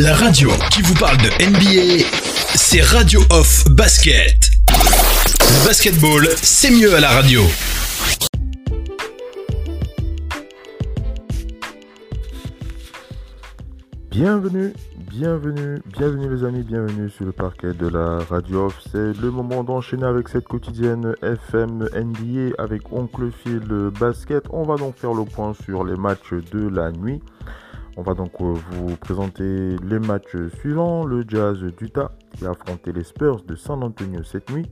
[0.00, 2.04] La radio qui vous parle de NBA,
[2.54, 4.48] c'est Radio Off Basket.
[5.66, 7.40] Basketball, c'est mieux à la radio.
[14.12, 14.72] Bienvenue,
[15.10, 18.80] bienvenue, bienvenue les amis, bienvenue sur le parquet de la radio off.
[18.92, 24.44] C'est le moment d'enchaîner avec cette quotidienne FM NBA avec Oncle Phil Basket.
[24.50, 27.20] On va donc faire le point sur les matchs de la nuit.
[27.98, 31.04] On va donc euh, vous présenter les matchs suivants.
[31.04, 34.70] Le Jazz d'Utah qui a affronté les Spurs de San Antonio cette nuit.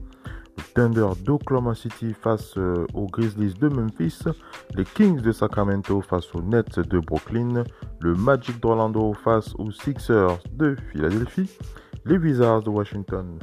[0.55, 4.19] Le Thunder d'Oklahoma City face euh, aux Grizzlies de Memphis.
[4.75, 7.65] Les Kings de Sacramento face aux Nets de Brooklyn.
[7.99, 11.51] Le Magic d'Orlando face aux Sixers de Philadelphie.
[12.05, 13.39] Les Wizards de Washington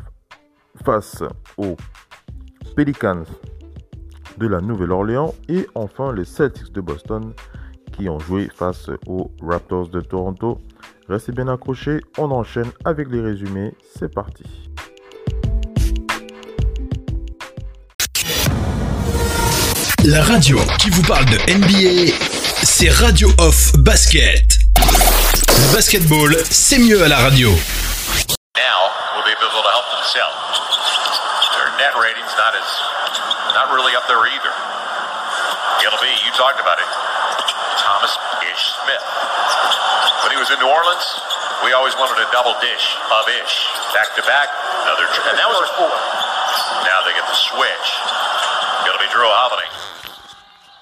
[0.82, 1.22] face
[1.58, 1.76] aux
[2.74, 3.24] Pelicans
[4.38, 5.34] de la Nouvelle-Orléans.
[5.50, 7.34] Et enfin les Celtics de Boston
[7.96, 10.60] qui ont joué face aux Raptors de Toronto.
[11.08, 14.44] Restez bien accrochés, on enchaîne avec les résumés, c'est parti.
[20.04, 22.12] La radio qui vous parle de NBA,
[22.62, 24.44] c'est Radio Off Basket.
[24.76, 27.48] Le basketball, c'est mieux à la radio.
[27.48, 30.36] Now, will they be able to help themselves?
[31.56, 32.68] Their net rating's not as,
[33.54, 34.52] not really up there either.
[35.80, 36.88] It'll be, you talked about it,
[37.78, 38.14] Thomas
[38.46, 39.04] Ish Smith.
[40.22, 41.06] When he was in New Orleans,
[41.64, 43.56] we always wanted a double dish of Ish.
[43.92, 44.48] Back to back,
[44.84, 45.92] another, tr- and that was four.
[46.84, 47.88] Now they get the switch.
[48.86, 49.70] It'll be Drew Holiday.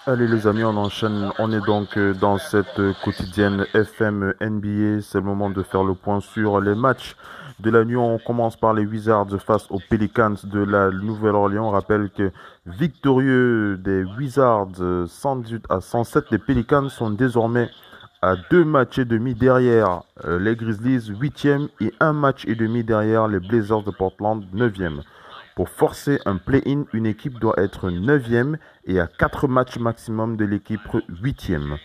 [0.06, 1.32] Allez les amis, on enchaîne.
[1.38, 5.00] On est donc euh, dans cette euh, quotidienne FM NBA.
[5.02, 7.14] C'est le moment de faire le point sur les matchs
[7.62, 7.96] de la nuit.
[7.96, 11.68] On commence par les Wizards face aux Pelicans de la Nouvelle-Orléans.
[11.68, 12.30] On rappelle que
[12.66, 17.70] victorieux des Wizards euh, 118 à 107, les Pelicans sont désormais
[18.20, 22.84] à deux matchs et demi derrière euh, les Grizzlies 8e et un match et demi
[22.84, 25.02] derrière les Blazers de Portland 9e.
[25.54, 30.44] Pour forcer un play-in, une équipe doit être 9e et à 4 matchs maximum de
[30.44, 31.78] l'équipe 8e.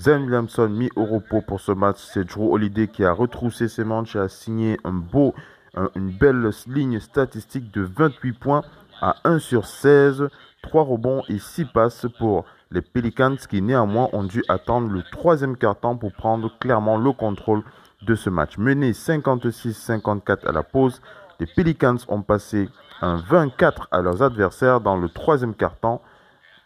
[0.00, 1.98] Zen Williamson mis au repos pour ce match.
[1.98, 7.72] C'est Drew Holiday qui a retroussé ses manches et a signé une belle ligne statistique
[7.72, 8.62] de 28 points
[9.00, 10.28] à 1 sur 16,
[10.62, 15.56] 3 rebonds et 6 passes pour les Pelicans qui néanmoins ont dû attendre le troisième
[15.56, 17.62] quart-temps pour prendre clairement le contrôle
[18.02, 18.58] de ce match.
[18.58, 21.00] Mené 56-54 à la pause,
[21.38, 22.68] les Pelicans ont passé
[23.00, 26.00] un 24 à leurs adversaires dans le troisième quart-temps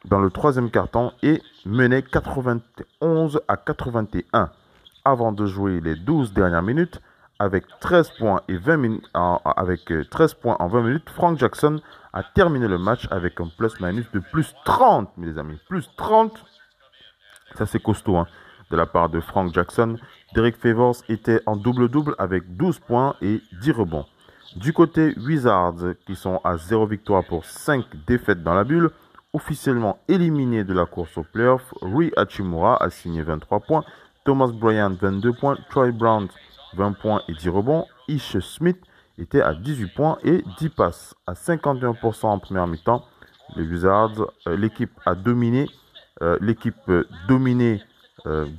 [0.07, 4.51] dans le troisième quart-temps et menait 91 à 81
[5.05, 7.01] avant de jouer les 12 dernières minutes
[7.39, 11.11] avec 13 points et 20 minutes avec euh, 13 points en 20 minutes.
[11.11, 11.81] Frank Jackson
[12.13, 15.59] a terminé le match avec un plus-minus de plus 30, mes amis.
[15.69, 16.33] Plus 30.
[17.57, 18.27] Ça, c'est costaud hein,
[18.71, 19.97] de la part de Frank Jackson.
[20.35, 24.07] Derek Favors était en double-double avec 12 points et 10 rebonds.
[24.57, 28.91] Du côté Wizards, qui sont à 0 victoire pour 5 défaites dans la bulle,
[29.37, 33.85] officiellement éliminé de la course au playoff, Rui Hachimura a signé 23 points,
[34.25, 36.29] Thomas Bryant 22 points, Troy Brown
[36.75, 38.79] 20 points et 10 rebonds, Ish Smith
[39.19, 41.15] était à 18 points et 10 passes.
[41.27, 43.05] À 51% en première mi-temps,
[43.57, 45.69] les Wizards, euh, l'équipe a dominé,
[46.23, 47.83] euh, l'équipe euh, dominée,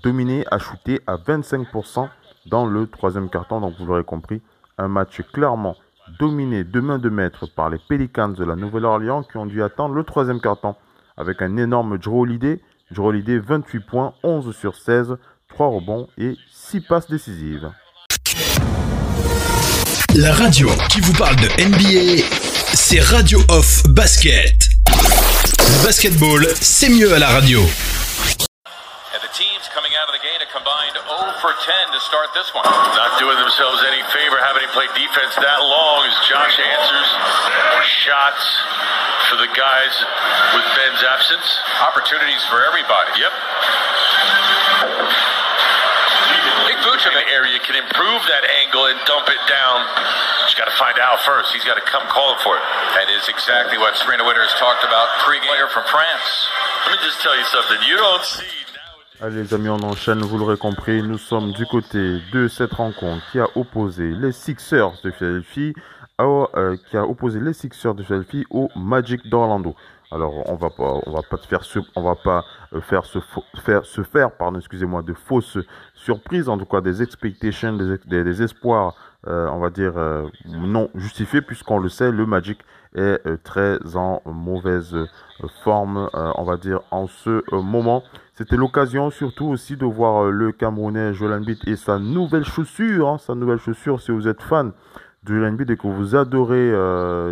[0.03, 2.07] dominée a shooté à 25%
[2.45, 4.41] dans le troisième carton, donc vous l'aurez compris,
[4.77, 5.75] un match clairement
[6.19, 9.95] dominé de main de maître par les Pelicans de la Nouvelle-Orléans qui ont dû attendre
[9.95, 10.75] le troisième carton
[11.17, 12.61] avec un énorme Drew Holiday.
[12.91, 15.17] Drew Holiday, 28 points, 11 sur 16,
[15.49, 17.69] 3 rebonds et 6 passes décisives.
[20.15, 22.23] La radio qui vous parle de NBA,
[22.73, 24.69] c'est Radio Off Basket.
[25.83, 27.61] Basketball, c'est mieux à la radio.
[30.47, 31.03] A combined 0
[31.43, 32.63] for 10 to start this one.
[32.63, 37.09] Not doing themselves any favor having to play defense that long as Josh answers.
[37.83, 38.45] Shots
[39.27, 39.93] for the guys
[40.55, 41.47] with Ben's absence.
[41.83, 43.19] Opportunities for everybody.
[43.19, 43.33] Yep.
[46.97, 49.85] In the area can improve that angle and dump it down.
[50.49, 51.53] Just got to find out first.
[51.53, 52.63] He's got to come calling for it.
[52.97, 56.47] That is exactly what Serena Winners talked about pregame player from France.
[56.87, 57.77] Let me just tell you something.
[57.85, 58.66] You don't see.
[59.19, 63.23] Allez les amis, on enchaîne, vous l'aurez compris, nous sommes du côté de cette rencontre
[63.31, 65.73] qui a opposé les Sixers de Philadelphie,
[66.21, 69.73] euh, qui a opposé les Sixers de Philadelphie au Magic d'Orlando.
[70.11, 71.61] Alors on va pas, on va pas te faire,
[71.95, 73.17] on va pas euh, faire se
[73.63, 75.57] faire faire, pardon, excusez-moi, de fausses
[75.95, 78.93] surprises, en tout cas des expectations, des, des, des espoirs,
[79.27, 82.59] euh, on va dire euh, non justifiés, puisqu'on le sait, le Magic
[82.95, 84.95] est très en mauvaise
[85.63, 88.01] forme, on va dire, en ce moment.
[88.37, 93.17] C'était l'occasion surtout aussi de voir le Camerounais Joel Embiid et sa nouvelle chaussure, hein,
[93.17, 94.73] sa nouvelle chaussure si vous êtes fan
[95.23, 96.71] de Joel Embiid et que vous adorez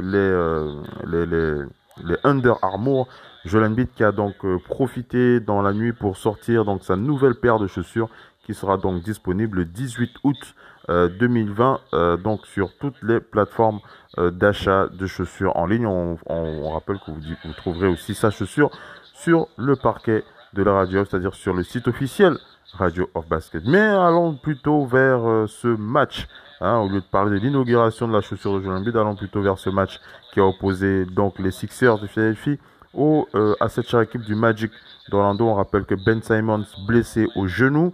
[0.01, 0.65] les,
[1.05, 1.63] les, les,
[2.03, 3.07] les Under Armour.
[3.45, 7.59] Joel Embiid qui a donc profité dans la nuit pour sortir donc sa nouvelle paire
[7.59, 8.09] de chaussures
[8.43, 10.55] qui sera donc disponible le 18 août
[10.87, 13.79] 2020 euh, euh, donc sur toutes les plateformes
[14.17, 15.87] euh, d'achat de chaussures en ligne.
[15.87, 18.69] On, rappelle que vous, vous, trouverez aussi sa chaussure
[19.13, 20.23] sur le parquet
[20.55, 22.37] de la radio, c'est-à-dire sur le site officiel
[22.73, 23.63] Radio of Basket.
[23.65, 26.27] Mais allons plutôt vers ce match.
[26.61, 29.57] Hein, au lieu de parler de l'inauguration de la chaussure de Joel allons plutôt vers
[29.57, 29.99] ce match
[30.33, 32.57] qui a opposé donc les Sixers de Philadelphie
[32.93, 33.27] au,
[33.59, 34.71] à cette chère équipe du Magic
[35.09, 35.45] d'Orlando.
[35.45, 37.91] On rappelle que Ben Simons blessé au genou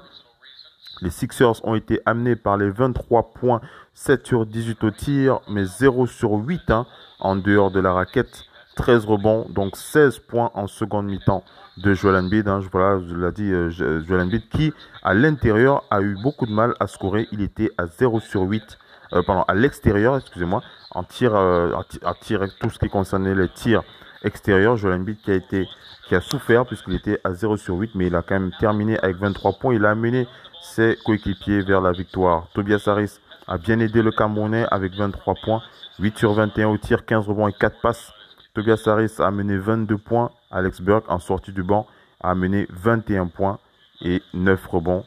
[1.02, 3.62] les Sixers ont été amenés par les 23 points,
[3.96, 6.86] 7 sur 18 au tir, mais 0 sur 8 hein,
[7.20, 8.44] en dehors de la raquette.
[8.76, 11.44] 13 rebonds, donc 16 points en seconde mi-temps
[11.78, 12.48] de Joel Embiid.
[12.48, 14.74] Hein, voilà, je l'ai dit, euh, Joel Embiid qui,
[15.04, 17.28] à l'intérieur, a eu beaucoup de mal à scorer.
[17.32, 18.78] Il était à 0 sur 8,
[19.14, 21.74] euh, pardon, à l'extérieur, excusez-moi, en tir, euh,
[22.04, 23.84] en tir, tout ce qui concernait les tirs
[24.24, 24.78] extérieurs.
[24.78, 25.68] Joel Embiid qui a été,
[26.08, 28.98] qui a souffert puisqu'il était à 0 sur 8, mais il a quand même terminé
[29.00, 29.74] avec 23 points.
[29.74, 30.28] Il a amené
[30.62, 32.48] ses coéquipiers vers la victoire.
[32.54, 35.62] Tobias Harris a bien aidé le Camerounais avec 23 points,
[36.00, 38.14] 8 sur 21 au tir, 15 rebonds et 4 passes.
[38.54, 40.32] Tobias Harris a mené 22 points.
[40.52, 41.88] Alex Burke, en sortie du banc,
[42.20, 43.60] a mené 21 points
[44.02, 45.06] et 9 rebonds.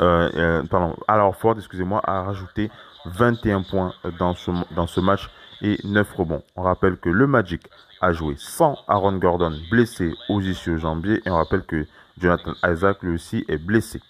[0.00, 2.70] Euh, euh, pardon, alors Ford, excusez-moi, a rajouté
[3.06, 5.30] 21 points dans ce, match
[5.62, 6.42] et 9 rebonds.
[6.54, 7.62] On rappelle que le Magic
[8.00, 11.86] a joué sans Aaron Gordon blessé aux issues jambiers et on rappelle que
[12.18, 14.00] Jonathan Isaac lui aussi est blessé.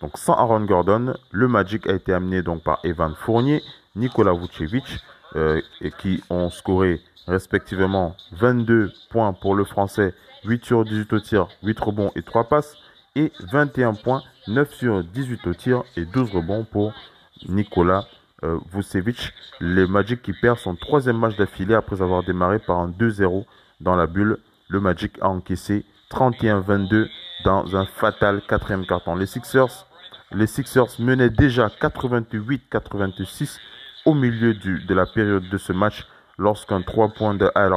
[0.00, 3.62] Donc sans Aaron Gordon, le Magic a été amené donc par Evan Fournier,
[3.94, 5.00] Nikola Vucevic,
[5.36, 5.60] euh,
[5.98, 11.80] qui ont scoré respectivement 22 points pour le français, 8 sur 18 au tir, 8
[11.80, 12.76] rebonds et 3 passes,
[13.16, 16.92] et 21 points, 9 sur 18 au tir et 12 rebonds pour
[17.48, 18.04] Nikola
[18.44, 19.32] euh, Vucevic.
[19.58, 23.44] Le Magic qui perd son troisième match d'affilée après avoir démarré par un 2-0
[23.80, 24.38] dans la bulle.
[24.68, 27.08] Le Magic a encaissé 31-22
[27.44, 29.16] dans un fatal quatrième carton.
[29.16, 29.86] Les Sixers,
[30.32, 33.58] les Sixers menaient déjà 88-86
[34.06, 36.06] au milieu du, de la période de ce match
[36.38, 37.72] lorsqu'un 3 points de Al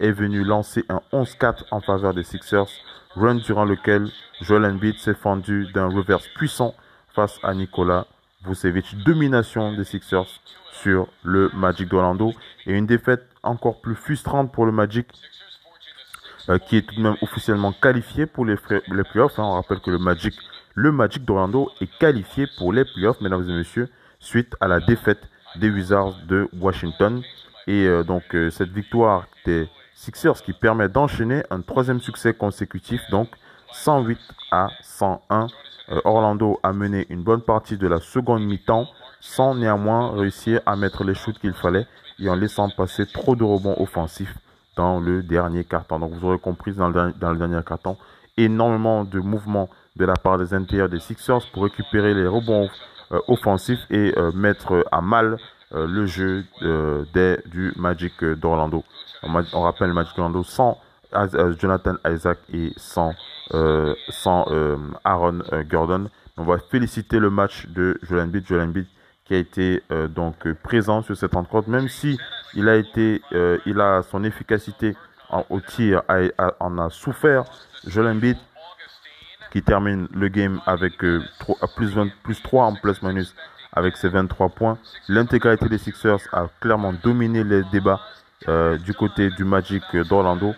[0.00, 2.68] est venu lancer un 11-4 en faveur des Sixers,
[3.14, 4.08] run durant lequel
[4.40, 6.74] Joel Embiid s'est fendu d'un reverse puissant
[7.14, 8.06] face à Nicolas
[8.44, 8.96] Vucevic.
[9.04, 10.40] Domination des Sixers
[10.72, 12.32] sur le Magic d'Orlando
[12.66, 15.06] et une défaite encore plus frustrante pour le Magic
[16.48, 18.56] euh, qui est tout de même officiellement qualifié pour les,
[18.88, 19.38] les playoffs.
[19.38, 19.44] Hein.
[19.44, 20.34] On rappelle que le Magic,
[20.74, 23.88] le Magic d'Orlando est qualifié pour les playoffs, mesdames et messieurs,
[24.18, 25.20] suite à la défaite
[25.56, 27.22] des Wizards de Washington.
[27.66, 33.00] Et euh, donc euh, cette victoire des Sixers qui permet d'enchaîner un troisième succès consécutif,
[33.10, 33.28] donc
[33.72, 34.18] 108
[34.50, 35.46] à 101.
[36.04, 38.88] Orlando a mené une bonne partie de la seconde mi-temps
[39.20, 41.86] sans néanmoins réussir à mettre les shoots qu'il fallait
[42.18, 44.34] et en laissant passer trop de rebonds offensifs
[44.76, 45.98] dans le dernier carton.
[45.98, 47.96] Donc vous aurez compris dans le, dans le dernier carton,
[48.36, 52.68] énormément de mouvements de la part des intérieurs des Sixers pour récupérer les rebonds
[53.12, 55.36] euh, offensifs et euh, mettre à mal
[55.74, 56.44] euh, le jeu
[57.12, 58.84] des, du Magic d'Orlando.
[59.22, 60.78] On, rappelle le Magic d'Orlando sans
[61.58, 63.12] Jonathan Isaac et sans,
[64.08, 64.46] sans
[65.04, 66.08] Aaron Gordon.
[66.38, 68.46] On va féliciter le match de Joel Embiid.
[68.46, 68.86] Joel Embiid
[69.24, 72.18] qui a été donc présent sur cette rencontre, même si
[72.54, 73.20] il a été,
[73.66, 74.96] il a son efficacité
[75.50, 76.02] au tir
[76.60, 77.44] en a souffert.
[77.86, 78.38] Joel Embiid
[79.52, 81.22] qui termine le game avec euh,
[81.76, 83.34] plus, 20, plus 3 en plus minus
[83.72, 84.78] avec ses 23 points.
[85.08, 88.00] L'intégralité des Sixers a clairement dominé les débats
[88.84, 90.52] du côté du Magic d'Orlando.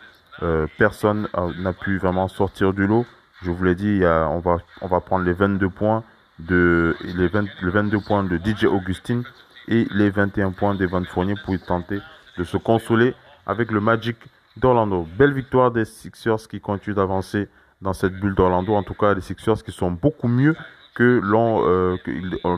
[0.78, 3.04] personne n'a pu vraiment sortir du lot.
[3.42, 6.02] Je vous l'ai dit, on, va, prendre les 22 points
[6.38, 9.22] de les, 22 points de DJ Augustine
[9.68, 12.00] et les 21 points d'Evan Fournier pour tenter
[12.38, 13.14] de se consoler
[13.46, 14.16] avec le Magic
[14.56, 15.06] d'Orlando.
[15.16, 17.48] Belle victoire des Sixers qui continuent d'avancer
[17.84, 18.74] dans cette bulle d'Orlando.
[18.74, 20.56] En tout cas, les Sixers qui sont beaucoup mieux
[20.94, 21.96] que, euh,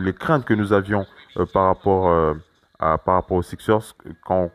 [0.01, 1.07] les craintes que nous avions
[1.37, 2.35] euh, par rapport euh,
[3.31, 4.51] aux Sixers quand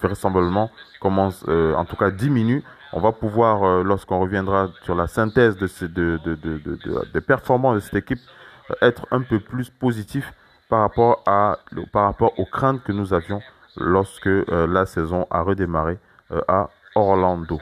[0.00, 0.70] vraisemblablement
[1.00, 2.62] commence en tout cas diminue.
[2.92, 8.20] On va pouvoir lorsqu'on reviendra sur la synthèse de, des performances de cette équipe
[8.80, 10.32] être un peu plus positif
[10.68, 11.22] par rapport,
[12.38, 13.40] aux craintes que nous avions
[13.76, 15.98] lorsque euh, la saison a redémarré
[16.32, 17.60] euh, à Orlando.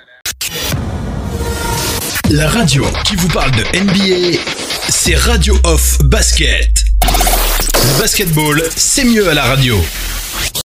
[2.31, 4.41] La radio qui vous parle de NBA,
[4.89, 6.73] c'est Radio Off Basket.
[7.05, 9.77] Le basketball, c'est mieux à la radio.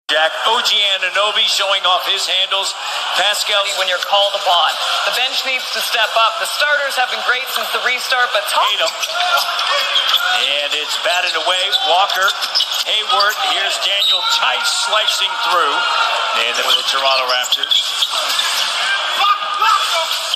[0.08, 2.72] Jack OG Ananobi showing off his handles.
[3.20, 3.60] Pascal.
[3.76, 4.70] When you're called upon,
[5.04, 6.40] the bench needs to step up.
[6.40, 8.92] The starters have been great since the restart, but Tatum.
[10.56, 11.64] And it's batted away.
[11.92, 12.28] Walker,
[12.88, 13.36] Hayward.
[13.52, 15.76] Here's Daniel Tice slicing through.
[16.48, 17.76] And then with the Toronto Raptors.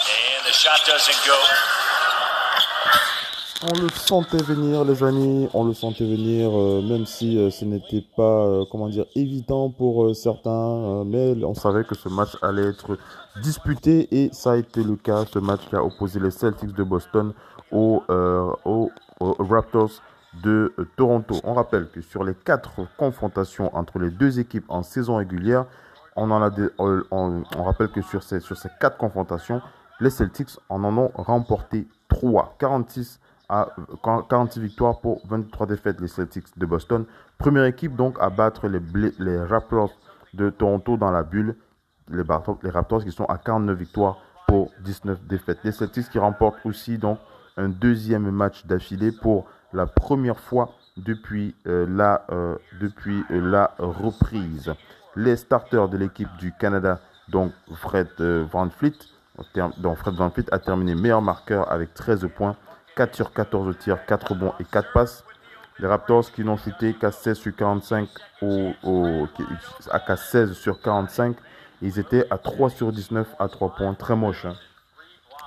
[0.07, 0.36] And the shot doesn't go.
[3.63, 5.49] On le sentait venir, les amis.
[5.55, 9.71] On le sentait venir, euh, même si euh, ce n'était pas, euh, comment dire, évident
[9.71, 11.05] pour certains.
[11.05, 12.97] mais on savait que ce match allait être
[13.43, 15.25] disputé et ça a été le cas.
[15.25, 17.33] Ce match qui a opposé les Celtics de Boston
[17.73, 18.05] aux,
[19.21, 19.91] Raptors
[20.45, 21.41] de Toronto.
[21.43, 25.65] On rappelle que sur les quatre confrontations entre les deux équipes en saison régulière,
[26.15, 28.39] on rappelle que sur ces
[28.79, 29.61] quatre confrontations,
[30.01, 33.69] les Celtics en, ont remporté 3, 46 à
[34.29, 37.05] 46 victoires pour 23 défaites, les Celtics de Boston.
[37.39, 39.93] Première équipe donc à battre les, Raptors
[40.35, 41.57] de Toronto dans la bulle.
[42.09, 42.23] Les,
[42.71, 45.59] Raptors qui sont à 49 victoires pour 19 défaites.
[45.65, 47.19] Les Celtics qui remportent aussi donc
[47.57, 54.73] un deuxième match d'affilée pour la première fois depuis, euh, la, euh, depuis la reprise.
[55.15, 58.95] Les starters de l'équipe du Canada, donc Fred euh, Van Fleet,
[59.79, 62.57] donc Fred Van Fleet a terminé meilleur marqueur avec 13 points
[62.97, 65.23] 4 sur 14 au tir, 4 bons et 4 passes.
[65.79, 68.09] Les Raptors qui n'ont shooté qu'à 16 sur 45
[68.41, 69.29] au,
[69.91, 71.37] à 16 sur 45.
[71.83, 73.93] Ils étaient à 3 sur 19 à 3 points.
[73.93, 74.47] Très moche.
[74.47, 74.55] Hein.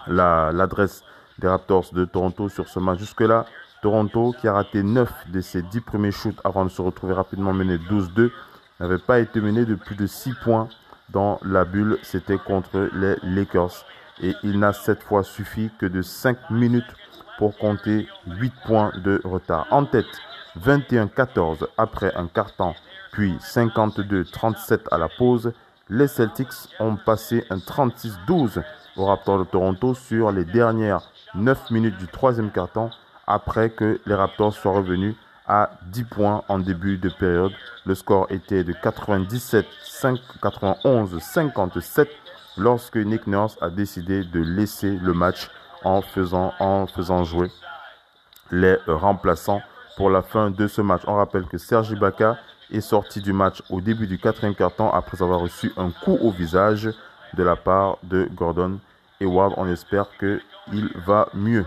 [0.08, 1.04] L'adresse
[1.40, 3.00] des Raptors de Toronto sur ce match.
[3.00, 3.46] Jusque-là,
[3.82, 7.54] Toronto qui a raté 9 de ses 10 premiers shoots avant de se retrouver rapidement
[7.54, 8.30] mené 12-2
[8.80, 10.70] n'avait pas été mené de plus de 6 points
[11.12, 11.98] dans la bulle.
[12.04, 13.86] C'était contre les Lakers.
[14.22, 16.94] Et il n'a cette fois suffi que de 5 minutes
[17.38, 19.66] pour compter 8 points de retard.
[19.72, 20.06] En tête,
[20.60, 22.74] 21-14 après un carton,
[23.12, 25.54] puis 52-37 à la pause.
[25.90, 28.62] Les Celtics ont passé un 36-12
[28.98, 32.90] au Raptors de Toronto sur les dernières 9 minutes du troisième carton
[33.26, 35.16] après que les Raptors soient revenus
[35.50, 37.52] à 10 points en début de période.
[37.86, 39.66] Le score était de 97
[40.42, 42.08] 91 57
[42.58, 45.50] lorsque Nick Nurse a décidé de laisser le match
[45.84, 47.52] en faisant, en faisant jouer
[48.52, 49.62] les remplaçants
[49.98, 51.02] pour la fin de ce match.
[51.08, 52.38] On rappelle que Sergi Ibaka
[52.72, 56.32] est sorti du match au début du quatrième quart-temps après avoir reçu un coup au
[56.32, 56.90] visage
[57.34, 58.80] de la part de Gordon
[59.20, 59.54] Hayward.
[59.58, 61.66] On espère qu'il va mieux.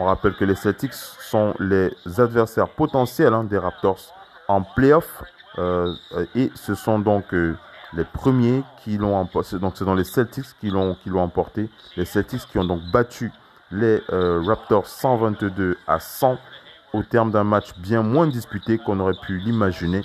[0.00, 4.14] On rappelle que les Celtics sont les adversaires potentiels hein, des Raptors
[4.48, 5.22] en playoff.
[5.58, 5.94] Euh,
[6.34, 7.54] et ce sont donc euh,
[7.92, 9.58] les premiers qui l'ont emporté.
[9.58, 11.68] Donc c'est dans les Celtics qui l'ont qui l'ont emporté.
[11.98, 13.30] Les Celtics qui ont donc battu
[13.70, 16.38] les euh, Raptors 122 à 100
[16.94, 20.00] au terme d'un match bien moins disputé qu'on aurait pu l'imaginer,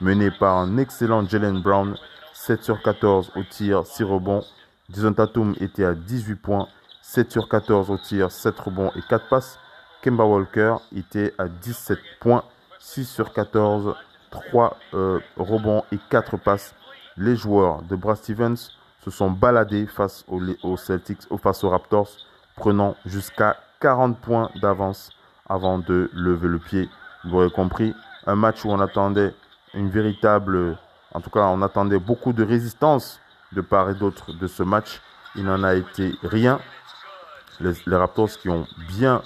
[0.00, 1.96] mené par un excellent Jalen Brown,
[2.32, 4.42] 7 sur 14 au tir, 6 rebonds.
[4.90, 6.66] Jason Tatum était à 18 points,
[7.06, 9.58] 7 sur 14 au tir, 7 rebonds et 4 passes.
[10.02, 12.42] Kemba Walker était à 17 points,
[12.80, 13.94] 6 sur 14,
[14.30, 16.74] 3 euh, rebonds et 4 passes.
[17.18, 18.70] Les joueurs de Brad Stevens
[19.04, 22.08] se sont baladés face aux, aux Celtics, face aux Raptors
[22.56, 25.10] prenant jusqu'à 40 points d'avance
[25.46, 26.88] avant de lever le pied.
[27.24, 27.94] Vous aurez compris,
[28.26, 29.34] un match où on attendait
[29.74, 30.78] une véritable,
[31.12, 33.20] en tout cas on attendait beaucoup de résistance
[33.52, 35.02] de part et d'autre de ce match.
[35.36, 36.60] Il n'en a été rien.
[37.60, 39.22] Les, Raptors qui ont bien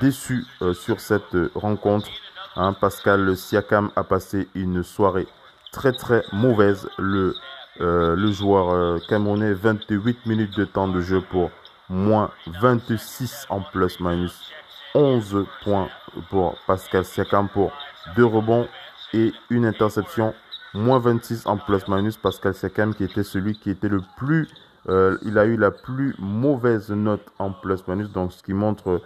[0.00, 2.08] déçu euh, sur cette rencontre.
[2.56, 5.26] Hein, Pascal Siakam a passé une soirée
[5.72, 6.88] très très mauvaise.
[6.98, 7.34] Le,
[7.80, 11.50] euh, joueur euh, camerounais, 28 minutes de temps de jeu pour
[11.88, 14.52] moins 26 en plus-minus.
[14.94, 15.88] 11 points
[16.30, 17.72] pour Pascal Siakam pour
[18.14, 18.68] deux rebonds
[19.12, 20.34] et une interception.
[20.72, 22.16] Moins 26 en plus-minus.
[22.16, 24.48] Pascal Siakam qui était celui qui était le plus...
[24.88, 28.10] Euh, il a eu la plus mauvaise note en plus-minus.
[28.12, 29.00] Donc ce qui montre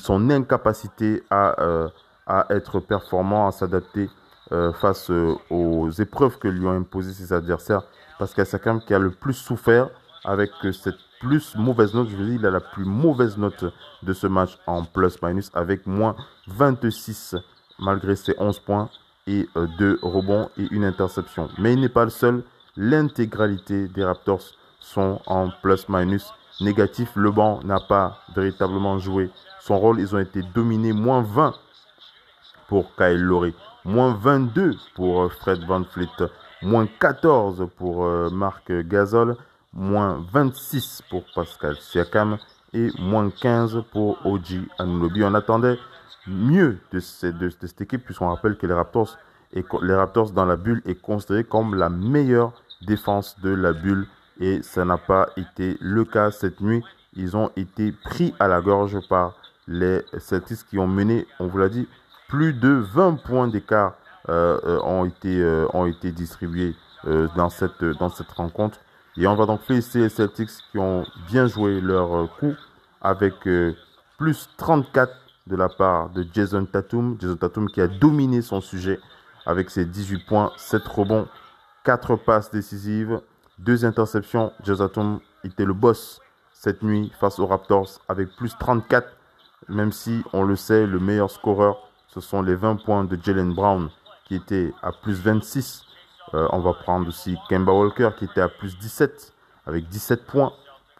[0.00, 1.88] son incapacité à, euh,
[2.26, 4.10] à être performant, à s'adapter
[4.52, 5.10] euh, face
[5.50, 7.82] aux épreuves que lui ont imposées ses adversaires.
[8.18, 9.90] Pascal Siakam qui a le plus souffert
[10.24, 12.08] avec cette plus mauvaise note.
[12.08, 13.64] Je veux dire, il a la plus mauvaise note
[14.02, 16.16] de ce match en plus-minus avec moins
[16.48, 17.36] 26
[17.78, 18.90] malgré ses 11 points
[19.26, 19.48] et
[19.78, 21.48] 2 euh, rebonds et une interception.
[21.58, 22.42] Mais il n'est pas le seul.
[22.76, 24.54] L'intégralité des Raptors
[24.92, 27.10] sont en plus-minus négatif.
[27.14, 29.30] Le banc n'a pas véritablement joué
[29.60, 30.00] son rôle.
[30.00, 30.92] Ils ont été dominés.
[30.92, 31.54] Moins 20
[32.68, 33.54] pour Kyle Lowry.
[33.84, 36.08] Moins 22 pour euh, Fred Van Fleet.
[36.62, 39.36] Moins 14 pour euh, Marc Gasol
[39.72, 42.38] moins 26 pour Pascal Siakam
[42.72, 45.22] et moins 15 pour OG Anunobi.
[45.24, 45.78] On attendait
[46.26, 49.16] mieux de, cette équipe puisqu'on rappelle que les Raptors
[49.52, 52.52] les Raptors dans la bulle est considéré comme la meilleure
[52.82, 54.06] défense de la bulle
[54.40, 56.82] et ça n'a pas été le cas cette nuit.
[57.14, 59.34] Ils ont été pris à la gorge par
[59.66, 61.88] les Celtics qui ont mené, on vous l'a dit,
[62.28, 63.94] plus de 20 points d'écart
[64.28, 66.74] euh, euh, ont, été, euh, ont été distribués
[67.36, 68.78] dans, cette, dans cette rencontre.
[69.16, 72.54] Et on va donc féliciter les Celtics qui ont bien joué leur coup
[73.00, 73.34] avec
[74.18, 75.12] plus 34
[75.46, 77.16] de la part de Jason Tatum.
[77.20, 78.98] Jason Tatum qui a dominé son sujet
[79.46, 81.28] avec ses 18 points, 7 rebonds,
[81.84, 83.20] 4 passes décisives,
[83.60, 84.52] 2 interceptions.
[84.64, 86.20] Jason Tatum était le boss
[86.52, 89.08] cette nuit face aux Raptors avec plus 34,
[89.68, 93.54] même si on le sait, le meilleur scoreur, ce sont les 20 points de Jalen
[93.54, 93.90] Brown
[94.24, 95.84] qui était à plus 26.
[96.34, 99.32] Euh, on va prendre aussi Kemba Walker qui était à plus 17
[99.66, 100.52] avec 17 points.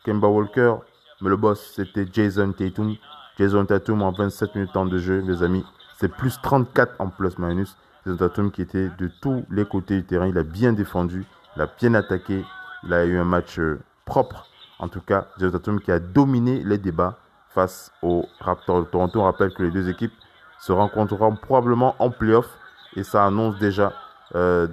[0.04, 0.76] Kemba Walker,
[1.20, 2.94] mais le boss c'était Jason Tatum.
[3.38, 5.64] Jason Tatum en 27 minutes de jeu, mes amis.
[5.98, 7.76] C'est plus 34 en plus-minus.
[8.06, 10.26] Jason Tatum qui était de tous les côtés du terrain.
[10.26, 11.26] Il a bien défendu,
[11.58, 12.44] il a bien attaqué.
[12.84, 14.46] Il a eu un match euh, propre.
[14.78, 19.20] En tout cas, Jason Tatum qui a dominé les débats face aux Raptors de Toronto.
[19.20, 20.12] On rappelle que les deux équipes
[20.60, 22.46] se rencontreront probablement en playoff
[22.94, 23.92] et ça annonce déjà
[24.34, 24.68] euh,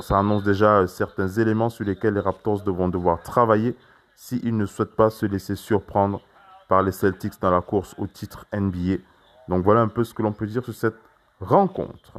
[0.00, 3.76] ça annonce déjà certains éléments sur lesquels les Raptors devront devoir travailler
[4.14, 6.22] s'ils ne souhaitent pas se laisser surprendre
[6.68, 9.02] par les Celtics dans la course au titre NBA.
[9.48, 10.96] Donc voilà un peu ce que l'on peut dire sur cette
[11.40, 12.12] rencontre.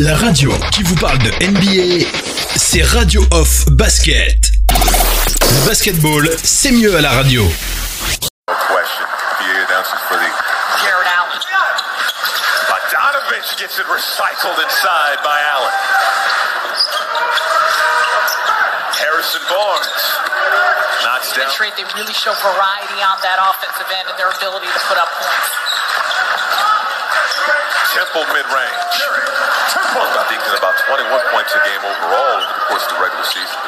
[0.00, 2.08] La radio qui vous parle de NBA,
[2.56, 4.34] c'est Radio Off Basket.
[4.72, 7.44] Le basketball, c'est mieux à la radio.
[13.58, 15.74] gets it recycled inside by Allen.
[18.96, 19.84] Harrison Barnes
[21.04, 21.44] knocks down.
[21.44, 25.12] Detroit, they really show variety on that offensive end and their ability to put up
[25.12, 25.69] points.
[27.90, 28.96] Temple mid-range.
[29.90, 33.58] About thinking about 21 points a game overall course the regular season.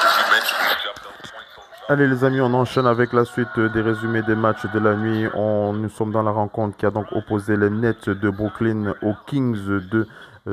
[1.88, 5.26] Allez les amis, on enchaîne avec la suite des résumés des matchs de la nuit.
[5.34, 9.14] On, nous sommes dans la rencontre qui a donc opposé les Nets de Brooklyn aux
[9.26, 10.06] Kings de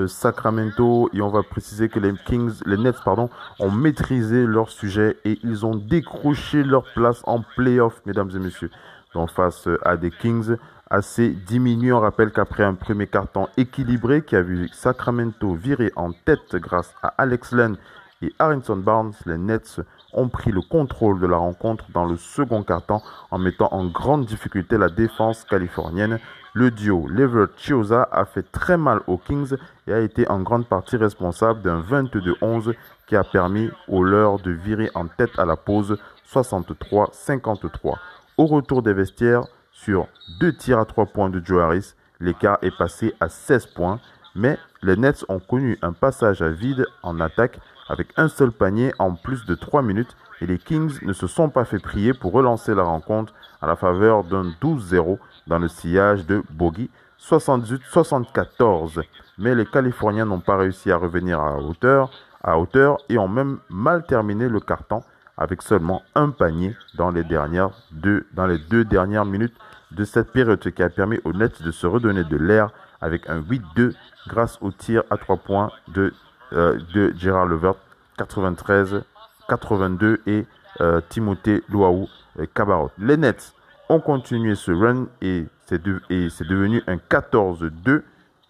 [0.07, 5.17] Sacramento et on va préciser que les Kings, les Nets pardon, ont maîtrisé leur sujet
[5.25, 8.71] et ils ont décroché leur place en playoff, mesdames et messieurs.
[9.13, 10.57] Donc face à des Kings
[10.89, 16.11] assez diminués, on rappelle qu'après un premier carton équilibré qui a vu Sacramento virer en
[16.11, 17.77] tête grâce à Alex Len
[18.21, 19.81] et Harrison Barnes, les Nets
[20.13, 24.25] ont pris le contrôle de la rencontre dans le second quart-temps en mettant en grande
[24.25, 26.19] difficulté la défense californienne.
[26.53, 30.65] Le duo Levert Chioza a fait très mal aux Kings et a été en grande
[30.65, 32.73] partie responsable d'un 22-11
[33.05, 37.97] qui a permis aux leurs de virer en tête à la pause 63-53.
[38.37, 40.07] Au retour des vestiaires, sur
[40.39, 43.99] deux tirs à trois points de Joe l'écart est passé à 16 points,
[44.35, 47.59] mais les Nets ont connu un passage à vide en attaque
[47.89, 51.49] avec un seul panier en plus de 3 minutes et les Kings ne se sont
[51.49, 55.17] pas fait prier pour relancer la rencontre à la faveur d'un 12-0
[55.49, 59.01] dans le sillage de Bogey 78-74.
[59.37, 62.11] Mais les Californiens n'ont pas réussi à revenir à hauteur,
[62.43, 65.03] à hauteur et ont même mal terminé le carton
[65.37, 69.55] avec seulement un panier dans les, dernières deux, dans les deux dernières minutes
[69.91, 73.39] de cette période, qui a permis aux Nets de se redonner de l'air avec un
[73.39, 73.95] 8-2
[74.27, 76.13] grâce au tir à 3 points de
[76.51, 77.75] euh, de Gérard Levert,
[78.17, 79.03] 93,
[79.47, 80.47] 82 et
[80.81, 82.09] euh, Timothée Luau
[82.55, 82.85] Cabarot.
[82.99, 83.53] Euh, Les Nets
[83.89, 88.03] ont continué ce run et c'est devenu un 14-2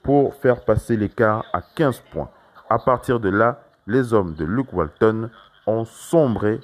[0.04, 2.30] pour faire passer l'écart à 15 points.
[2.70, 5.30] À partir de là, les hommes de Luke Walton
[5.66, 6.60] ont sombré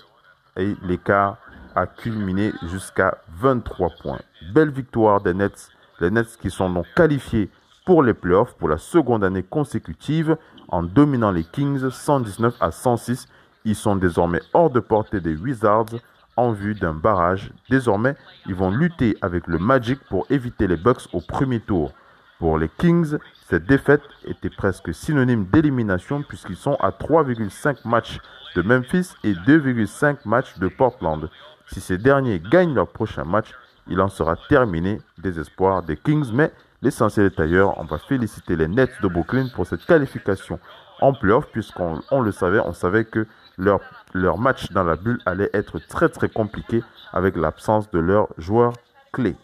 [0.58, 1.38] et l'écart
[1.76, 4.20] a culminé jusqu'à 23 points.
[4.54, 7.50] Belle victoire des Nets, les Nets qui sont donc qualifiés
[7.86, 13.28] pour les playoffs pour la seconde année consécutive en dominant les Kings 119 à 106.
[13.64, 15.96] Ils sont désormais hors de portée des Wizards
[16.38, 17.52] en vue d'un barrage.
[17.70, 21.94] Désormais, ils vont lutter avec le Magic pour éviter les Bucks au premier tour.
[22.40, 23.18] Pour les Kings,
[23.48, 28.20] cette défaite était presque synonyme d'élimination puisqu'ils sont à 3,5 matchs
[28.56, 31.30] de Memphis et 2,5 matchs de Portland.
[31.68, 33.54] Si ces derniers gagnent leur prochain match,
[33.88, 36.52] il en sera terminé des espoirs des Kings, mais
[36.86, 37.80] L'essentiel est ailleurs.
[37.80, 40.60] On va féliciter les Nets de Brooklyn pour cette qualification
[41.02, 43.26] en playoff, puisqu'on on le savait, on savait que
[43.58, 43.80] leur,
[44.16, 48.74] leur match dans la bulle allait être très très compliqué avec l'absence de leurs joueurs
[49.12, 49.36] clés.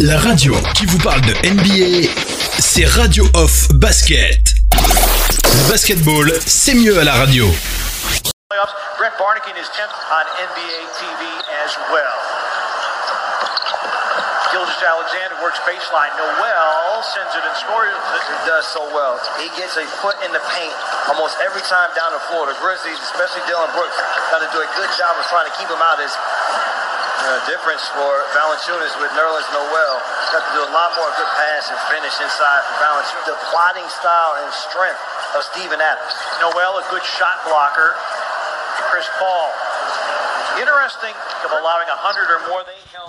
[0.00, 2.08] La radio qui vous parle de NBA,
[2.58, 4.54] c'est Radio Off Basket.
[4.72, 7.46] Le basketball, c'est mieux à la radio.
[8.98, 11.24] Brent Barnick is 10th on NBA TV
[11.64, 12.37] as well.
[14.58, 16.10] Gilgis Alexander works baseline.
[16.18, 17.94] Noel sends it and scores.
[17.94, 19.14] He does so well.
[19.38, 20.74] He gets a foot in the paint
[21.06, 22.50] almost every time down the floor.
[22.50, 23.94] The Grizzlies, especially Dylan Brooks,
[24.34, 26.02] got to do a good job of trying to keep him out.
[26.02, 29.94] Is uh, difference for Valanciunas with Nerlens Noel.
[30.34, 33.30] Got to do a lot more good pass and finish inside for Valanciunas.
[33.30, 34.98] The plotting style and strength
[35.38, 36.18] of Steven Adams.
[36.42, 37.94] Noel, a good shot blocker.
[38.90, 39.54] Chris Paul.
[40.58, 41.14] Interesting
[41.46, 42.66] of allowing 100 or more.
[42.66, 43.07] They held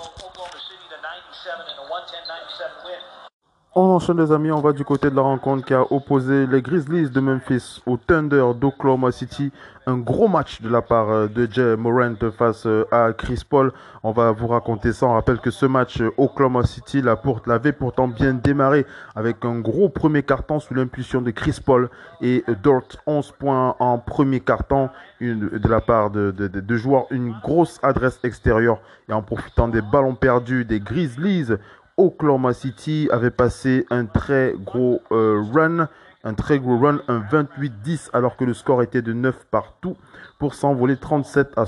[3.74, 6.60] On enchaîne les amis, on va du côté de la rencontre qui a opposé les
[6.60, 9.52] Grizzlies de Memphis au Thunder d'Oklahoma City.
[9.86, 13.72] Un gros match de la part euh, de Jay Morant face euh, à Chris Paul.
[14.02, 15.06] On va vous raconter ça.
[15.06, 18.84] On rappelle que ce match euh, Oklahoma City l'avait pourtant bien démarré
[19.16, 21.88] avec un gros premier carton sous l'impulsion de Chris Paul
[22.20, 24.90] et Dort 11 points en premier carton
[25.22, 27.06] de la part de, joueurs.
[27.10, 31.54] Une grosse adresse extérieure et en profitant des ballons perdus des Grizzlies
[31.96, 35.88] Oklahoma City avait passé un très gros run,
[36.24, 39.96] un très gros run, un 28-10 alors que le score était de 9 partout
[40.38, 41.64] pour s'envoler 37 à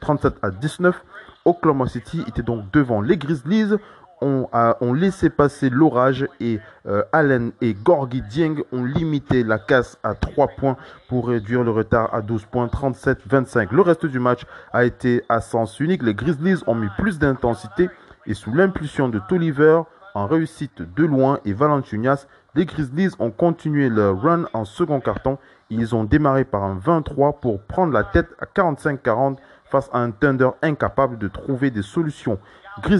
[0.00, 1.04] 37 à 19.
[1.44, 3.74] Oklahoma City était donc devant les Grizzlies.
[4.22, 9.98] On a laissé passer l'orage et euh, Allen et Gorgie Dieng ont limité la casse
[10.02, 10.76] à 3 points
[11.08, 13.74] pour réduire le retard à 12 points, 37-25.
[13.74, 16.02] Le reste du match a été à sens unique.
[16.02, 17.90] Les Grizzlies ont mis plus d'intensité
[18.26, 19.82] et sous l'impulsion de Tolliver
[20.14, 25.38] en réussite de loin et Valanciunas, les Grizzlies ont continué leur run en second carton.
[25.68, 29.36] Ils ont démarré par un 23 pour prendre la tête à 45-40
[29.70, 32.38] face à un Thunder incapable de trouver des solutions.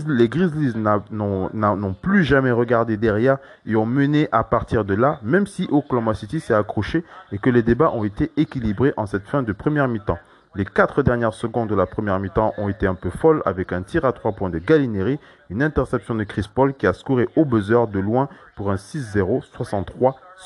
[0.08, 5.46] les Grizzlies n'ont plus jamais regardé derrière et ont mené à partir de là, même
[5.46, 9.42] si Oklahoma City s'est accroché et que les débats ont été équilibrés en cette fin
[9.42, 10.18] de première mi-temps.
[10.56, 13.82] Les quatre dernières secondes de la première mi-temps ont été un peu folles avec un
[13.82, 15.18] tir à trois points de Gallineri,
[15.50, 19.44] une interception de Chris Paul qui a scoré au buzzer de loin pour un 6-0,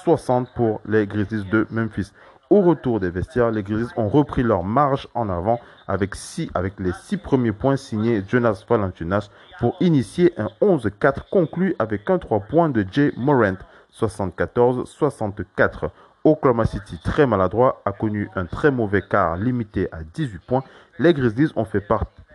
[0.05, 2.11] 63-60 pour les Grizzlies de Memphis.
[2.51, 6.16] Au retour des vestiaires, les Grizzlies ont repris leur marge en avant avec,
[6.55, 12.18] avec les six premiers points signés Jonas Valanciunas pour initier un 11-4 conclu avec un
[12.18, 13.59] 3 points de Jay Morant,
[13.96, 15.90] 74-64.
[16.24, 20.64] Oklahoma City, très maladroit, a connu un très mauvais quart limité à 18 points.
[20.98, 21.83] Les Grizzlies ont fait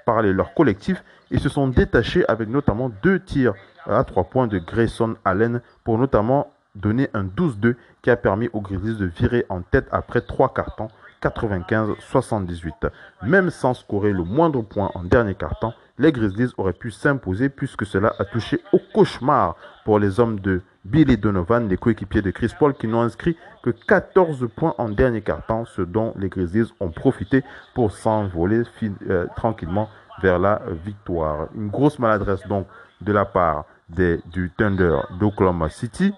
[0.05, 3.53] parler leur collectif et se sont détachés avec notamment deux tirs
[3.85, 8.61] à 3 points de Grayson Allen pour notamment donner un 12-2 qui a permis aux
[8.61, 10.87] Grizzlies de virer en tête après 3 cartons
[11.21, 12.89] 95-78.
[13.23, 17.85] Même sans scorer le moindre point en dernier carton, les Grizzlies auraient pu s'imposer puisque
[17.85, 19.55] cela a touché au cauchemar
[19.85, 23.71] pour les hommes de Billy Donovan, les coéquipiers de Chris Paul, qui n'ont inscrit que
[23.71, 28.63] 14 points en dernier quart-temps, ce dont les Grizzlies ont profité pour s'envoler
[29.09, 29.89] euh, tranquillement
[30.21, 31.47] vers la victoire.
[31.55, 32.67] Une grosse maladresse donc
[33.01, 36.13] de la part du Thunder d'Oklahoma City.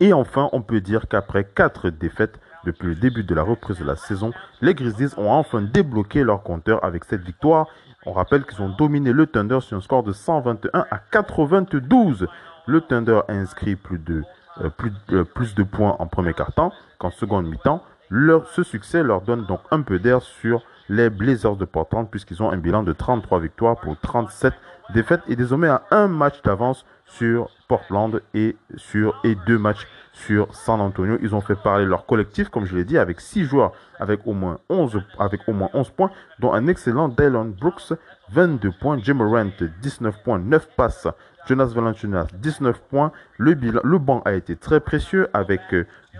[0.00, 3.84] Et enfin, on peut dire qu'après quatre défaites depuis le début de la reprise de
[3.84, 7.66] la saison, les Grizzlies ont enfin débloqué leur compteur avec cette victoire.
[8.06, 12.26] On rappelle qu'ils ont dominé le Thunder sur un score de 121 à 92.
[12.66, 14.22] Le Thunder a inscrit plus de,
[14.60, 17.82] euh, plus, euh, plus de points en premier quart-temps qu'en seconde mi-temps.
[18.10, 22.50] ce succès leur donne donc un peu d'air sur les Blazers de Portland puisqu'ils ont
[22.50, 24.54] un bilan de 33 victoires pour 37
[24.92, 30.54] défaites et désormais à un match d'avance sur Portland et sur et deux matchs sur
[30.54, 31.18] San Antonio.
[31.22, 34.32] Ils ont fait parler leur collectif, comme je l'ai dit, avec six joueurs avec au
[34.32, 37.92] moins 11, avec au moins 11 points, dont un excellent Dylan Brooks,
[38.30, 41.08] 22 points, Jim Morant, 19 points, 9 passes,
[41.46, 43.12] Jonas Valanciunas, 19 points.
[43.38, 43.54] Le,
[43.98, 45.60] banc a été très précieux avec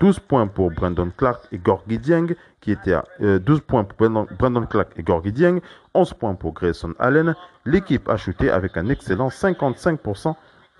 [0.01, 3.85] 12 euh, points pour Brandon Clark et Gorgie Dieng, qui était à 12 euh, points
[3.85, 5.61] pour Brandon, Clark et Gorgie Dieng,
[5.95, 7.35] 11 points pour Grayson Allen.
[7.65, 10.35] L'équipe a chuté avec un excellent 55%,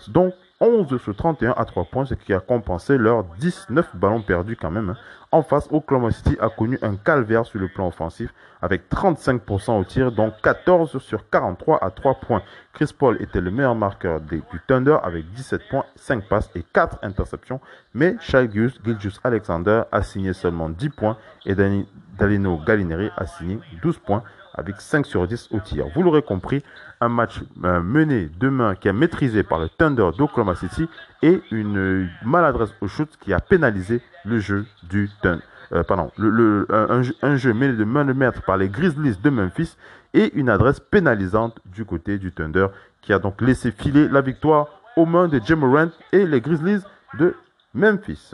[0.09, 4.55] donc 11 sur 31 à 3 points, ce qui a compensé leurs 19 ballons perdus
[4.55, 4.91] quand même.
[4.91, 4.97] Hein.
[5.33, 9.85] En face, Oklahoma City a connu un calvaire sur le plan offensif avec 35% au
[9.85, 12.43] tir, donc 14 sur 43 à 3 points.
[12.75, 16.99] Chris Paul était le meilleur marqueur du Thunder avec 17 points, 5 passes et 4
[17.03, 17.61] interceptions.
[17.93, 24.23] Mais Gilgius Alexander a signé seulement 10 points et Dalino Gallineri a signé 12 points
[24.55, 25.87] avec 5 sur 10 au tir.
[25.95, 26.63] Vous l'aurez compris,
[27.01, 30.89] un match euh, mené demain qui est maîtrisé par le Thunder d'Oklahoma City
[31.23, 35.43] et une maladresse au shoot qui a pénalisé le jeu du Thunder.
[35.73, 39.77] Euh, pardon, le, un, jeu mené de main de maître par les Grizzlies de Memphis
[40.13, 42.67] et une adresse pénalisante du côté du Thunder
[43.01, 46.83] qui a donc laissé filer la victoire aux mains de Jim Morant et les Grizzlies
[47.19, 47.35] de
[47.75, 48.33] Memphis.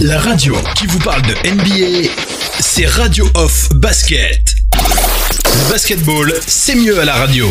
[0.00, 2.21] La radio qui vous parle de NBA,
[2.74, 4.56] c'est Radio Off Basket.
[5.68, 7.46] basketball, c'est mieux à la radio.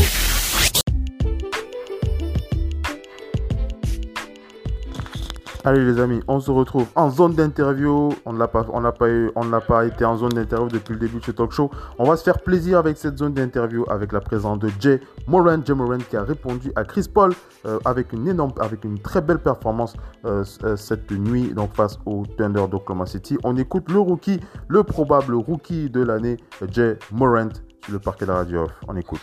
[5.63, 8.10] Allez les amis, on se retrouve en zone d'interview.
[8.26, 11.52] On n'a pas, pas, pas été en zone d'interview depuis le début de ce talk
[11.52, 11.69] show.
[12.00, 15.60] On va se faire plaisir avec cette zone d'interview avec la présence de Jay Moran,
[15.63, 17.34] Jay Moran qui a répondu à Chris Paul
[17.67, 19.93] euh, avec une énorme, avec une très belle performance
[20.26, 23.38] euh, euh, cette nuit donc face au Thunder d'Oklahoma City.
[23.43, 26.38] On écoute le rookie, le probable rookie de l'année,
[26.71, 27.50] Jay Morant
[27.84, 28.67] sur le parquet de la radio.
[28.88, 29.21] On écoute.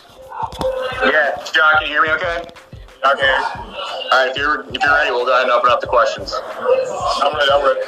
[1.03, 2.68] Yeah, John, can you hear me okay?
[3.05, 3.33] Okay.
[3.33, 6.33] All right, if you're if you're ready, we'll go ahead and open up the questions.
[6.35, 7.49] I'm ready.
[7.51, 7.79] I'm ready.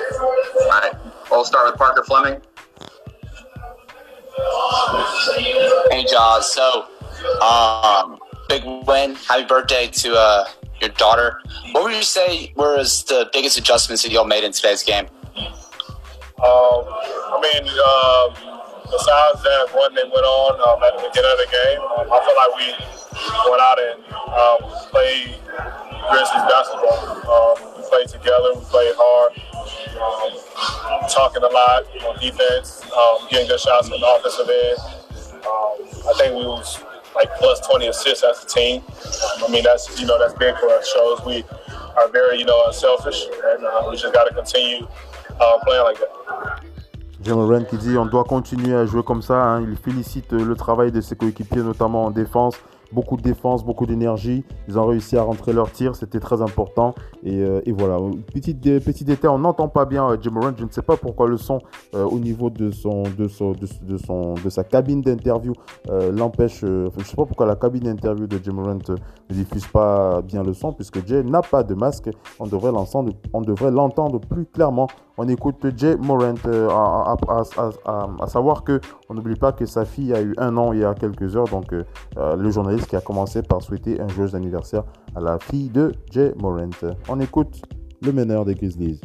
[0.62, 0.94] All right.
[1.30, 2.40] We'll start with Parker Fleming.
[5.92, 6.54] Hey, Jaws.
[6.54, 6.88] So,
[7.42, 9.16] um, big win.
[9.16, 10.46] Happy birthday to uh,
[10.80, 11.42] your daughter.
[11.74, 15.08] What would you say were the biggest adjustments that y'all made in today's game?
[15.36, 15.46] Um,
[16.44, 18.51] I mean, uh,
[18.92, 22.18] besides that one they went on um, at the beginning of the game, um, I
[22.22, 22.68] feel like we
[23.48, 24.00] went out and
[24.36, 24.60] um,
[24.92, 25.40] played
[26.12, 27.00] Grizzlies basketball.
[27.26, 29.32] Um, we played together, we played hard,
[29.98, 34.80] um, talking a lot on defense, um, getting good shots from the offensive end.
[35.48, 35.76] Um,
[36.06, 36.84] I think we was
[37.16, 38.84] like plus 20 assists as a team.
[39.44, 40.88] I mean, that's you know that's big for us.
[40.92, 41.44] Shows we
[41.96, 43.26] are very you know unselfish,
[43.56, 44.88] and uh, we just got to continue
[45.40, 46.61] uh, playing like that.
[47.24, 49.44] Jim qui dit on doit continuer à jouer comme ça.
[49.44, 49.62] Hein.
[49.62, 52.56] Il félicite le travail de ses coéquipiers, notamment en défense
[52.92, 54.44] beaucoup de défense, beaucoup d'énergie.
[54.68, 56.94] Ils ont réussi à rentrer leur tir, c'était très important.
[57.24, 57.98] Et, euh, voilà,
[58.34, 60.52] petit, petit détail, on n'entend pas bien euh, Jim Moran.
[60.58, 61.60] Je ne sais pas pourquoi le son
[61.96, 65.54] euh, au niveau de, son, de, son, de, son, de sa cabine d'interview
[66.12, 66.62] l'empêche.
[66.62, 70.44] je ne sais pas pourquoi la cabine d'interview de Jim Moran ne diffuse pas bien
[70.44, 72.10] le son, puisque Jay n'a pas de masque.
[72.40, 72.72] On devrait
[73.72, 74.88] l'entendre plus clairement.
[75.24, 77.16] On écoute Jay Morant, à,
[78.24, 80.84] à, savoir que on n'oublie pas que sa fille a eu un an il y
[80.84, 84.84] a quelques heures, donc le journaliste qui a commencé par souhaiter un joyeux anniversaire
[85.16, 86.72] à la fille de Jay Morant.
[87.08, 87.62] On écoute
[88.02, 89.00] le meneur des Grizzlies.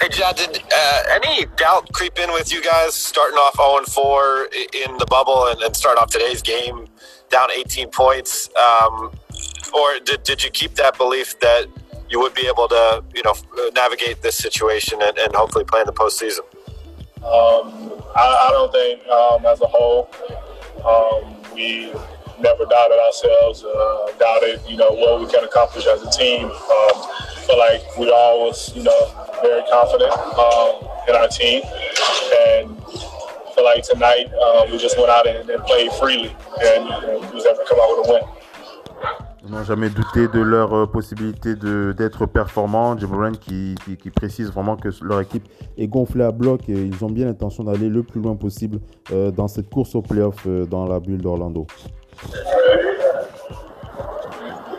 [0.00, 4.48] Hey, Jad, did uh, any doubt creep in with you guys starting off 0 4
[4.72, 6.86] in the bubble and, and start off today's game
[7.28, 8.48] down 18 points?
[8.56, 9.10] Um,
[9.74, 11.66] or did, did you keep that belief that
[12.08, 13.34] you would be able to, you know,
[13.74, 16.40] navigate this situation and, and hopefully play in the postseason?
[17.18, 20.10] Um, I, I, don't think, um, as a whole,
[20.84, 21.92] um, we
[22.40, 26.46] never doubted ourselves, uh, doubted, you know, what we can accomplish as a team.
[26.46, 27.06] Um,
[27.54, 31.62] like we all was, you know, very confident um, in our team.
[32.48, 32.76] And
[33.54, 37.34] feel like tonight uh, we just went out and, and played freely and, and we
[37.34, 38.22] was able to come out with a win.
[39.48, 42.98] Ils n'ont jamais douté de leur euh, possibilité d'être performants.
[42.98, 45.44] Jim Moran qui, qui, qui, précise vraiment que leur équipe
[45.78, 48.80] est gonflée à bloc et ils ont bien l'intention d'aller le plus loin possible
[49.12, 51.66] euh, dans cette course au playoff euh, dans la bulle d'Orlando.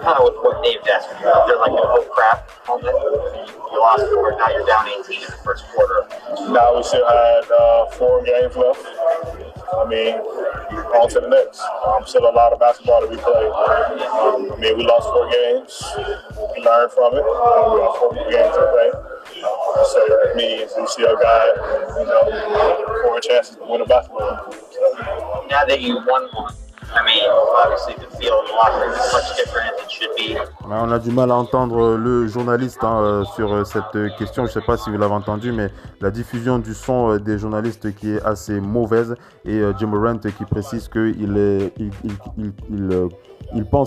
[0.08, 1.27] kind of with what Dave's asking you.
[1.27, 2.95] Is there like an oh crap moment?
[3.71, 6.08] You lost four, now you're down 18 in the first quarter.
[6.49, 9.37] Now we still had uh, four games left.
[9.73, 11.62] I mean, on to the next.
[11.86, 13.51] Um, still a lot of basketball to be played.
[13.51, 15.84] Um, I mean, we lost four games.
[16.56, 17.25] We learned from it.
[17.25, 18.91] Um, we got four games to play.
[19.91, 21.45] So that means we still got,
[21.99, 24.51] you know, four chances to win a basketball.
[24.51, 25.45] So.
[25.49, 26.53] Now that you won one,
[30.88, 34.45] on a du mal à entendre le journaliste hein, euh, sur euh, cette question.
[34.45, 35.69] Je ne sais pas si vous l'avez entendu, mais
[36.01, 39.15] la diffusion du son euh, des journalistes qui est assez mauvaise.
[39.45, 41.73] Et Jim Morant qui précise qu'il est,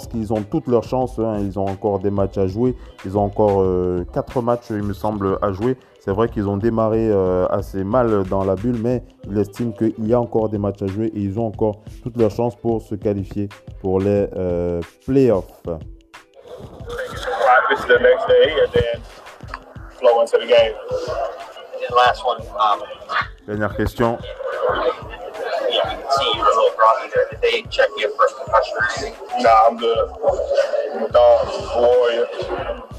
[0.08, 1.18] qu'ils ont toutes leurs chances.
[1.18, 1.38] Hein.
[1.40, 2.76] Ils ont encore des matchs à jouer.
[3.04, 5.76] Ils ont encore euh, quatre matchs, il me semble, à jouer.
[6.02, 10.06] C'est vrai qu'ils ont démarré euh, assez mal dans la bulle, mais ils estiment qu'il
[10.06, 12.80] y a encore des matchs à jouer et ils ont encore toutes leurs chances pour
[12.80, 13.50] se qualifier
[13.82, 15.44] pour les euh, playoffs.
[15.66, 15.78] Um,
[23.46, 24.18] Dernière question.
[26.10, 27.26] see you were a little groggy there.
[27.30, 29.14] Did they check you for a concussion or anything?
[29.42, 29.98] Nah, I'm good.
[32.74, 32.89] I'm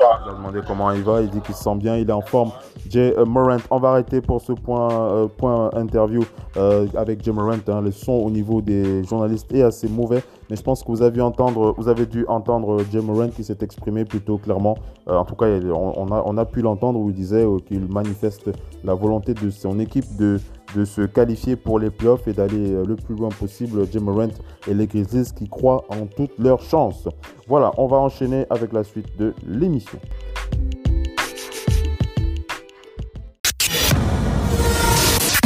[0.00, 0.26] a dog, a warrior.
[0.26, 2.20] On a demandé comment il va, il dit qu'il se sent bien, il est en
[2.20, 2.52] forme.
[2.90, 6.24] Jay euh, Morant, on va arrêter pour ce point, euh, point interview
[6.56, 7.58] euh, avec Jay Morant.
[7.68, 7.80] Hein.
[7.80, 11.20] Le son au niveau des journalistes est assez mauvais, mais je pense que vous avez,
[11.20, 14.76] entendre, vous avez dû entendre Jay Morant qui s'est exprimé plutôt clairement.
[15.06, 18.50] En tout cas, on, a, on a pu l'entendre où il disait qu'il manifeste
[18.82, 20.38] la volonté de son équipe de
[20.76, 23.88] de se qualifier pour les playoffs et d'aller le plus loin possible.
[23.90, 24.28] Jim Morant
[24.68, 27.08] et les Grizzlies qui croient en toutes leurs chances.
[27.48, 29.98] Voilà, on va enchaîner avec la suite de l'émission.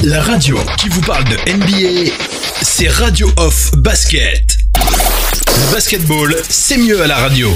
[0.04, 2.12] La radio qui vous parle de NBA,
[2.60, 4.58] c'est Radio Off Basket.
[5.72, 7.48] Basketball, c'est mieux à la radio.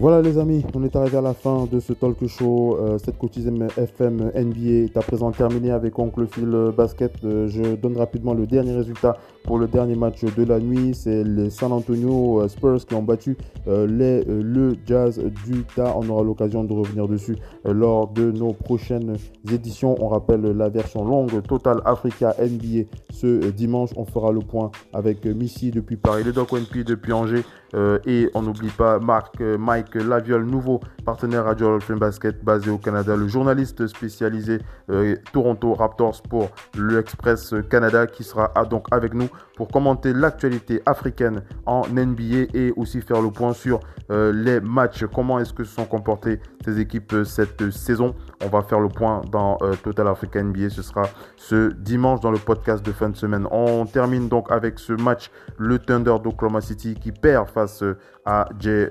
[0.00, 3.18] Voilà les amis, on est arrivé à la fin de ce talk show, euh, cette
[3.18, 7.12] quotidienne FM NBA est à présent terminé avec Oncle Phil Basket.
[7.24, 10.94] Euh, je donne rapidement le dernier résultat pour le dernier match de la nuit.
[10.94, 15.92] C'est les San Antonio euh, Spurs qui ont battu les, le Jazz d'Utah.
[15.96, 19.16] On aura l'occasion de revenir dessus lors de nos prochaines
[19.52, 19.96] éditions.
[20.00, 23.90] On rappelle la version longue Total Africa NBA ce dimanche.
[23.96, 27.42] On fera le point avec Missy depuis Paris, les Doc depuis Angers
[27.74, 33.16] et on n'oublie pas Marc, Mike Laviol, nouveau partenaire Radio Film Basket basé au Canada,
[33.16, 34.58] le journaliste spécialisé
[34.90, 41.42] euh, Toronto Raptors pour l'Express Canada qui sera donc avec nous pour commenter l'actualité africaine
[41.66, 45.74] en NBA et aussi faire le point sur euh, les matchs, comment est-ce que se
[45.74, 48.14] sont comportées ces équipes euh, cette saison?
[48.44, 51.02] On va faire le point dans Total Africa NBA, ce sera
[51.36, 53.48] ce dimanche dans le podcast de fin de semaine.
[53.50, 57.82] On termine donc avec ce match, le Thunder d'Oklahoma City qui perd face
[58.28, 58.90] à Jay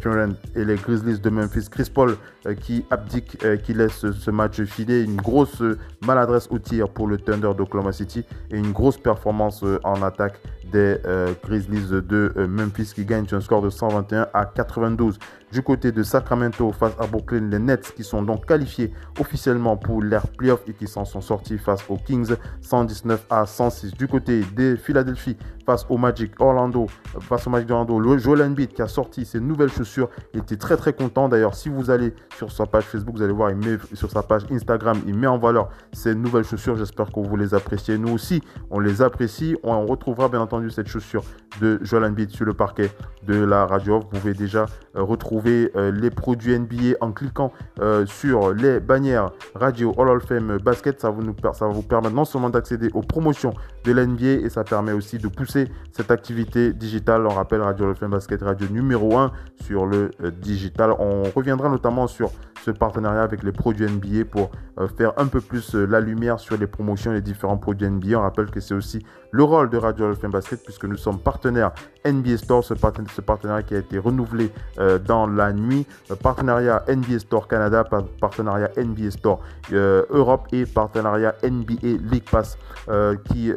[0.00, 1.68] Durant et les Grizzlies de Memphis.
[1.70, 2.16] Chris Paul
[2.46, 5.02] euh, qui abdique, euh, qui laisse ce match filer.
[5.02, 5.62] Une grosse
[6.06, 10.40] maladresse au tir pour le Thunder d'Oklahoma City et une grosse performance euh, en attaque
[10.72, 10.98] des
[11.42, 15.18] Grizzlies de Memphis qui gagnent un score de 121 à 92.
[15.50, 20.00] Du côté de Sacramento face à Brooklyn, les Nets qui sont donc qualifiés officiellement pour
[20.00, 23.94] l'air playoff et qui s'en sont sortis face aux Kings 119 à 106.
[23.94, 26.86] Du côté de Philadelphie face au Magic Orlando,
[27.18, 30.76] face au Magic Orlando, le Joel Embiid qui a sorti ses nouvelles chaussures était très
[30.76, 31.28] très content.
[31.28, 34.22] D'ailleurs, si vous allez sur sa page Facebook, vous allez voir, il met sur sa
[34.22, 36.76] page Instagram, il met en valeur ses nouvelles chaussures.
[36.76, 37.98] J'espère que vous les appréciez.
[37.98, 39.56] Nous aussi, on les apprécie.
[39.62, 41.22] On retrouvera bien entendu cette chaussure
[41.60, 42.90] de Joel Embiid sur le parquet
[43.26, 44.00] de la radio.
[44.00, 49.94] Vous pouvez déjà retrouver euh, les produits NBA en cliquant euh, sur les bannières Radio
[49.98, 51.00] All of Fame Basket.
[51.00, 54.64] Ça, vous nous, ça vous permettre non seulement d'accéder aux promotions de l'NBA et ça
[54.64, 57.26] permet aussi de pousser cette activité digitale.
[57.26, 60.92] On rappelle Radio All of Fame Basket, radio numéro 1 sur le euh, digital.
[60.98, 62.30] On reviendra notamment sur
[62.64, 64.50] ce partenariat avec les produits NBA pour
[64.98, 68.18] faire un peu plus la lumière sur les promotions des différents produits NBA.
[68.18, 71.72] On rappelle que c'est aussi le rôle de Radio All Basket puisque nous sommes partenaires
[72.04, 74.50] NBA Store, ce, partenariat qui a été renouvelé
[74.98, 75.86] dans la nuit.
[76.10, 77.84] Euh, partenariat NBA Store Canada,
[78.20, 79.40] partenariat NBA Store
[79.72, 83.52] euh, Europe et partenariat NBA League Pass euh, qui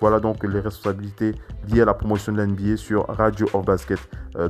[0.00, 1.34] voilà donc les responsabilités
[1.68, 3.98] liées à la promotion de l'NBA sur Radio of Basket.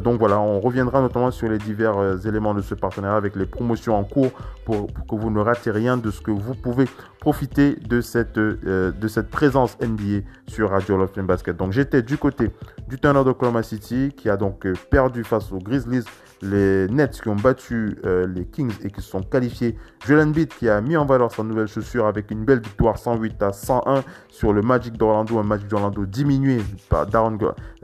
[0.00, 3.96] donc voilà, on reviendra notamment sur les divers éléments de ce partenariat avec les promotions
[3.96, 4.30] en cours
[4.64, 6.86] pour, que vous ne ratez rien de ce que vous pouvez
[7.20, 11.56] profiter de cette, de cette présence NBA sur Radio of Basket.
[11.56, 12.50] Donc j'étais du côté
[12.88, 16.04] du Thunder d'Oklahoma City qui a donc perdu face aux Grizzlies
[16.44, 19.76] les Nets qui ont battu euh, les Kings et qui se sont qualifiés.
[20.06, 23.42] Joel Embiid qui a mis en valeur sa nouvelle chaussure avec une belle victoire 108
[23.42, 26.60] à 101 sur le Magic d'Orlando, un Magic d'Orlando diminué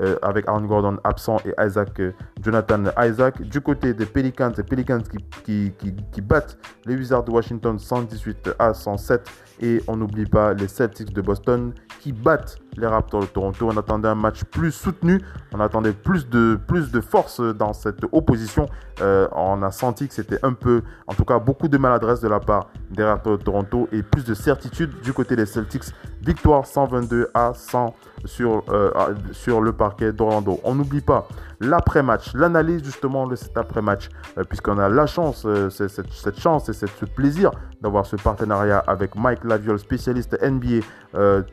[0.00, 3.40] euh, avec Aaron Gordon absent et Isaac euh, Jonathan Isaac.
[3.42, 5.02] Du côté des Pelicans, les Pelicans
[5.44, 9.28] qui, qui, qui battent les Wizards de Washington 118 à 107
[9.60, 13.68] et on n'oublie pas les Celtics de Boston qui battent les Raptors de Toronto.
[13.70, 18.04] On attendait un match plus soutenu, on attendait plus de, plus de force dans cette
[18.12, 18.66] opposition.
[19.00, 22.28] Euh, on a senti que c'était un peu, en tout cas beaucoup de maladresse de
[22.28, 25.84] la part des Raptors de Toronto et plus de certitude du côté des Celtics.
[26.22, 27.94] Victoire 122 à 100
[28.26, 28.90] sur, euh,
[29.32, 30.60] sur le parquet d'Orlando.
[30.64, 31.26] On n'oublie pas
[31.60, 36.90] l'après-match, l'analyse justement de cet après-match, euh, puisqu'on a la chance, cette, chance et cette,
[36.90, 40.84] ce plaisir d'avoir ce partenariat avec Mike Laviol, spécialiste NBA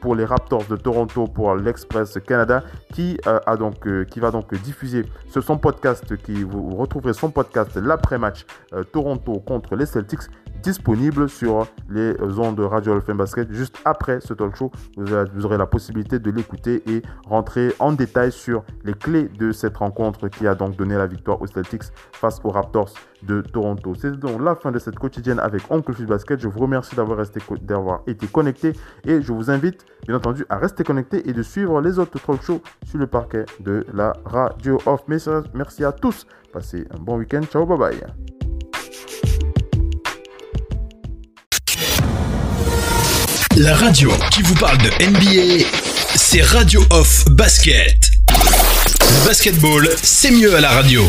[0.02, 5.06] pour les Raptors de Toronto pour l'Express Canada, qui, a donc, qui va donc diffuser
[5.30, 8.46] ce son podcast, qui vous retrouverez son podcast l'après-match
[8.92, 10.30] Toronto contre les Celtics
[10.62, 13.52] disponible sur les ondes de Radio Alphen Basket.
[13.52, 18.32] Juste après ce talk show, vous aurez la possibilité de l'écouter et rentrer en détail
[18.32, 22.40] sur les clés de cette rencontre qui a donc donné la victoire aux Celtics face
[22.44, 22.94] aux Raptors
[23.24, 23.94] de Toronto.
[23.96, 26.40] C'est donc la fin de cette quotidienne avec Oncle Phil Basket.
[26.40, 27.20] Je vous remercie d'avoir
[27.62, 28.74] d'avoir été connecté
[29.06, 32.42] et je vous invite bien entendu à rester connecté et de suivre les autres talk
[32.42, 35.02] shows sur le parquet de la radio off.
[35.08, 36.28] Merci à tous.
[36.54, 37.42] Passez un bon week-end.
[37.44, 38.67] Ciao, bye bye.
[43.60, 45.66] La radio qui vous parle de NBA,
[46.16, 48.12] c'est Radio Off Basket.
[49.26, 51.04] Basketball, c'est mieux à la radio.